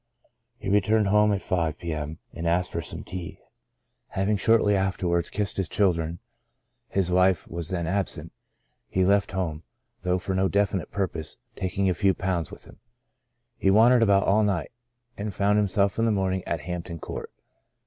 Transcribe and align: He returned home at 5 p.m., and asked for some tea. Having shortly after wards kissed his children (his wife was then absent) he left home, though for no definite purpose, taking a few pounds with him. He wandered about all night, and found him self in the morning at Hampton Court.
He 0.57 0.67
returned 0.67 1.09
home 1.09 1.31
at 1.31 1.43
5 1.43 1.77
p.m., 1.77 2.17
and 2.33 2.47
asked 2.47 2.71
for 2.71 2.81
some 2.81 3.03
tea. 3.03 3.39
Having 4.07 4.37
shortly 4.37 4.75
after 4.75 5.05
wards 5.07 5.29
kissed 5.29 5.57
his 5.57 5.69
children 5.69 6.17
(his 6.89 7.11
wife 7.11 7.47
was 7.47 7.69
then 7.69 7.85
absent) 7.85 8.31
he 8.89 9.05
left 9.05 9.31
home, 9.33 9.61
though 10.01 10.17
for 10.17 10.33
no 10.33 10.47
definite 10.47 10.89
purpose, 10.89 11.37
taking 11.55 11.87
a 11.87 11.93
few 11.93 12.15
pounds 12.15 12.49
with 12.49 12.65
him. 12.65 12.79
He 13.59 13.69
wandered 13.69 14.01
about 14.01 14.25
all 14.25 14.41
night, 14.43 14.71
and 15.19 15.35
found 15.35 15.59
him 15.59 15.67
self 15.67 15.99
in 15.99 16.05
the 16.05 16.11
morning 16.11 16.41
at 16.47 16.61
Hampton 16.61 16.97
Court. 16.97 17.31